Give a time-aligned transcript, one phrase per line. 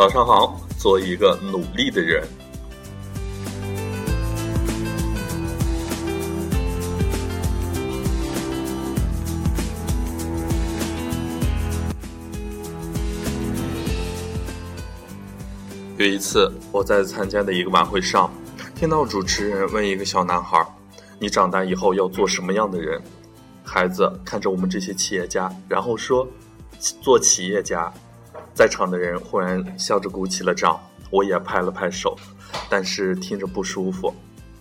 [0.00, 2.39] 早上好，做一个努力的人。
[16.00, 18.32] 有一次，我在参加的一个晚会上，
[18.74, 20.66] 听到主持人问一个小男孩
[21.20, 22.98] ：“你长大以后要做什么样的人？”
[23.62, 26.26] 孩子看着我们这些企业家，然后说
[27.02, 27.92] ：“做企业家。”
[28.56, 32.16] 在场的人忽然笑着鼓起了掌，我也拍了拍手，
[32.70, 34.10] 但是听着不舒服。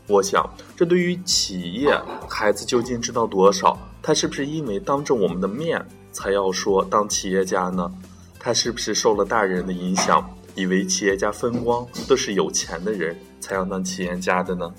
[0.08, 1.98] 我想，这对于企业，
[2.30, 3.80] 孩子究竟知道多少？
[4.02, 5.82] 他是不是因为当着我们的面
[6.12, 7.90] 才要说当企业家呢？
[8.38, 10.30] 他是不是受了大人的影响，
[10.60, 14.70] 以为企业家风光都是有钱的人才要当企业家的呢？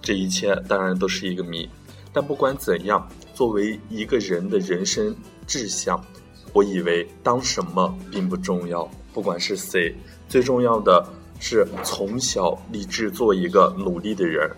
[0.00, 1.68] 这一切当然都是一个谜。
[2.14, 5.14] 但不管怎样，作为一个人的人生
[5.46, 6.02] 志向。
[6.54, 9.92] 我以为当什么并不重要，不管是谁，
[10.28, 11.04] 最重要的
[11.40, 14.48] 是从小立志做一个努力的人。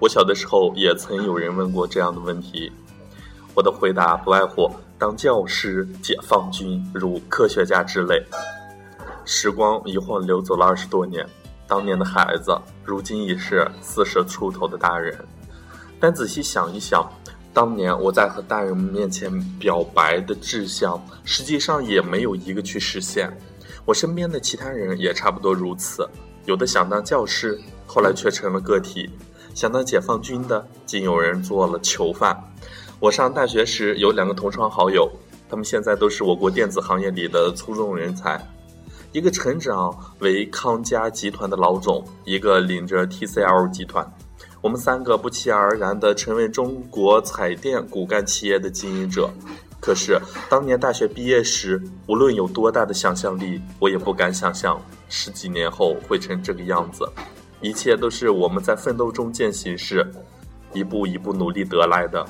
[0.00, 2.70] 我小的时候也曾有人问过这样的问题。
[3.54, 8.24] 我的回答不外乎当教师、解放军、如科学家之类。
[9.24, 11.26] 时光一晃流走了二十多年，
[11.66, 15.18] 当年的孩子，如今已是四十出头的大人。
[15.98, 17.10] 但仔细想一想，
[17.52, 23.36] 当年我在和大人们面前表白的志向，实际上也没有一个去实现。
[23.84, 26.08] 我身边的其他人也差不多如此，
[26.44, 29.10] 有的想当教师，后来却成了个体；
[29.58, 32.40] 想当解放军的，竟有人做了囚犯。
[33.00, 35.10] 我上大学时有两个同窗好友，
[35.50, 38.40] 他们现在都是我国电子行业里的出众人才。
[39.10, 44.08] 一个成长为康佳集团的老总，一个领着 TCL 集团。
[44.60, 49.28] 我们三个不期而然地成为中国彩电骨干企业的经营者。
[49.80, 57.04] 可是当年大学毕业时，无论有多大的想象力，我也不敢想象十几年后会成这个样子。
[57.60, 60.06] 一切都是我们在奋斗中见形势，
[60.72, 62.24] 一步一步努力得来的。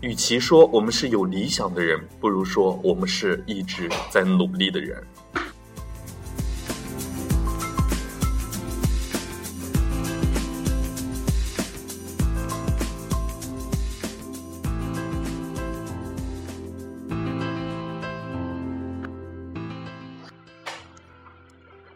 [0.00, 5.02] 与其说我们是有理想的人，不如说我们是一直在努力的人。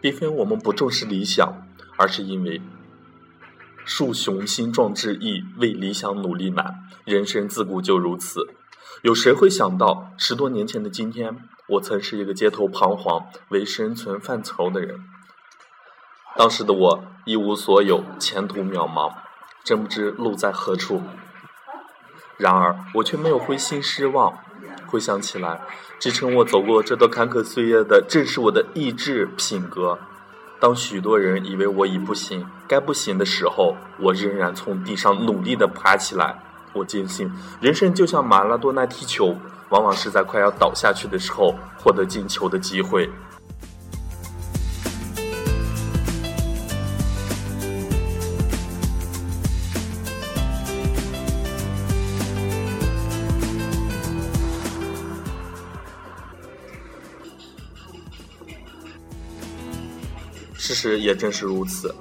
[0.03, 1.53] 并非我们不重视理想，
[2.01, 2.63] 而是因为。
[3.85, 6.85] 树雄心壮志易，为理想努力难。
[7.05, 8.55] 人生自古就如此。
[9.03, 15.01] 有谁会想到，十多年前的今天，我曾是一个街头彷徨、为生存犯愁的人。
[16.37, 19.13] 当时的我一无所有，前途渺茫，
[19.65, 21.03] 真不知路在何处。
[22.39, 24.39] 然而，我却没有灰心失望。
[24.87, 25.61] 回想起来，
[25.99, 29.99] 支撑我走过这段坎坷岁月的，正是我的意志品格。
[30.61, 36.39] 当许多人以为我已不行，该不行的时候，我仍然从地上努力地爬起来。
[36.75, 39.35] 我坚信，人生就像马拉多纳踢球，
[39.71, 43.11] 往往是在快要倒下去的时候获得进球的机会。
[60.71, 61.93] 事实也正是如此。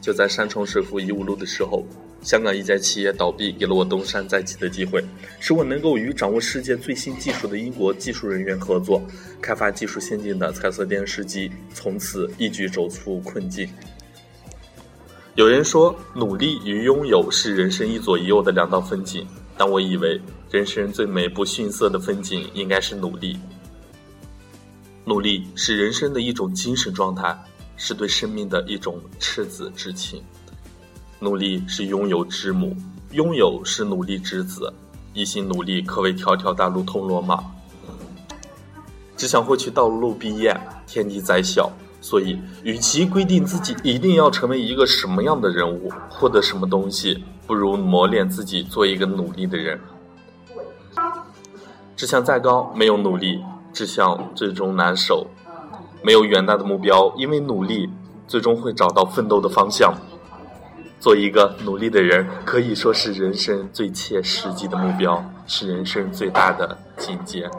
[0.00, 1.84] 就在山重水复疑无路的时候，
[2.22, 5.04] 香港一家企业倒闭，给了我东山再起的机会，
[5.40, 9.02] 使我能够与掌握世界最新技术的英国技术人员合作，
[9.42, 13.68] 开发技术先进的彩色电视机，从此一举走出困境。
[15.34, 19.26] 有人说，努力与拥有是人生一左一右的两道风景，
[19.58, 20.20] 但我以为，
[20.52, 23.36] 人生最美不逊色的风景应该是努力。
[25.08, 27.32] 努力是人生的一种精神状态，
[27.76, 30.20] 是对生命的一种赤子之情。
[31.20, 32.76] 努力是拥有之母，
[33.12, 34.72] 拥有是努力之子。
[35.14, 37.44] 一心努力，可谓条条大路通罗马。
[39.16, 40.58] 只想获取道路毕业，
[40.88, 41.70] 天地在小，
[42.00, 49.80] 所以与其规定自己一定要成为一个什么样的人物，获得什么东西，不如磨练自己，做一个努力的人。
[51.94, 53.40] 志向再高，没有努力，
[53.76, 55.26] 志向最终难守。
[56.02, 57.90] 没有远大的目标，因为努力，
[58.26, 59.92] 最终会找到奋斗的方向。
[60.98, 67.50] 做一个努力的人，可以说是人生最切实际的目标，是人生最大的境界。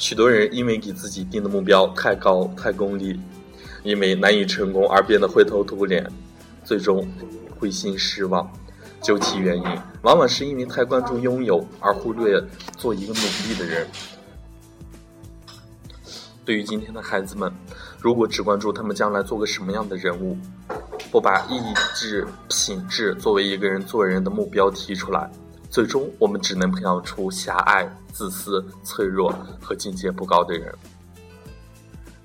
[0.00, 3.20] 许多人因为给自己定的目标太高、太功利，
[3.82, 6.10] 因为难以成功而变得灰头土脸，
[6.64, 7.06] 最终
[7.58, 8.50] 灰心失望。
[9.02, 9.64] 究其原因，
[10.00, 12.42] 往往是因为太关注拥有，而忽略
[12.78, 13.86] 做一个努力的人。
[16.46, 17.52] 对于今天的孩子们，
[18.00, 20.34] 如果只关注他们将来做个什么样的人物，
[21.10, 21.60] 不把意
[21.94, 25.30] 志、品质作为一个人做人的目标提出来，
[25.70, 29.32] 最终我们只能培养出狭隘、自私、脆弱
[29.62, 30.74] 和境界不高的人。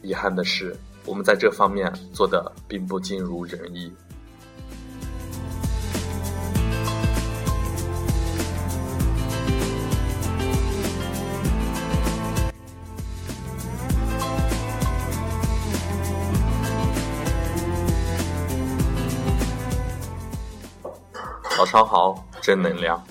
[0.01, 0.75] 遗憾的是，
[1.05, 3.93] 我们在这方面做的并不尽如人意。
[21.55, 23.01] 早上好，正能量。